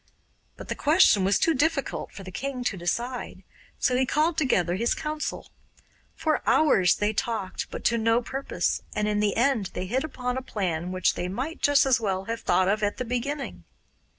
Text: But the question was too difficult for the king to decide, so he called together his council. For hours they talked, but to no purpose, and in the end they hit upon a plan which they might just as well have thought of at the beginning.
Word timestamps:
But 0.57 0.67
the 0.67 0.73
question 0.73 1.23
was 1.23 1.37
too 1.37 1.53
difficult 1.53 2.11
for 2.11 2.23
the 2.23 2.31
king 2.31 2.63
to 2.63 2.75
decide, 2.75 3.43
so 3.77 3.95
he 3.95 4.03
called 4.07 4.35
together 4.35 4.73
his 4.73 4.95
council. 4.95 5.51
For 6.15 6.41
hours 6.49 6.95
they 6.95 7.13
talked, 7.13 7.69
but 7.69 7.83
to 7.83 7.99
no 7.99 8.19
purpose, 8.23 8.81
and 8.95 9.07
in 9.07 9.19
the 9.19 9.35
end 9.35 9.67
they 9.75 9.85
hit 9.85 10.03
upon 10.03 10.37
a 10.39 10.41
plan 10.41 10.91
which 10.91 11.13
they 11.13 11.27
might 11.27 11.61
just 11.61 11.85
as 11.85 12.01
well 12.01 12.23
have 12.23 12.41
thought 12.41 12.67
of 12.67 12.81
at 12.81 12.97
the 12.97 13.05
beginning. 13.05 13.63